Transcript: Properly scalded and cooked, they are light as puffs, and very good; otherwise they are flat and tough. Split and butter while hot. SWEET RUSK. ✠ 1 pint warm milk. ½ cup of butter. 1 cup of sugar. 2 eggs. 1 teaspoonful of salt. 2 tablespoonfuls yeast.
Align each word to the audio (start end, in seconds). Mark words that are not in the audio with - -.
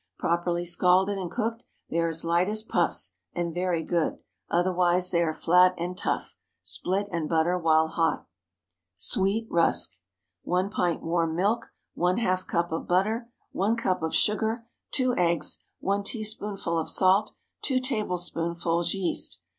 Properly 0.17 0.65
scalded 0.65 1.19
and 1.19 1.29
cooked, 1.29 1.63
they 1.91 1.99
are 1.99 2.11
light 2.23 2.49
as 2.49 2.63
puffs, 2.63 3.13
and 3.33 3.53
very 3.53 3.83
good; 3.83 4.17
otherwise 4.49 5.11
they 5.11 5.21
are 5.21 5.31
flat 5.31 5.75
and 5.77 5.95
tough. 5.95 6.35
Split 6.63 7.07
and 7.11 7.29
butter 7.29 7.55
while 7.55 7.87
hot. 7.87 8.25
SWEET 8.97 9.45
RUSK. 9.51 9.91
✠ 9.91 9.93
1 10.41 10.71
pint 10.71 11.03
warm 11.03 11.35
milk. 11.35 11.67
½ 11.95 12.47
cup 12.47 12.71
of 12.71 12.87
butter. 12.87 13.29
1 13.51 13.75
cup 13.77 14.01
of 14.01 14.15
sugar. 14.15 14.65
2 14.89 15.13
eggs. 15.17 15.59
1 15.81 16.03
teaspoonful 16.03 16.79
of 16.79 16.89
salt. 16.89 17.33
2 17.61 17.79
tablespoonfuls 17.79 18.95
yeast. 18.95 19.39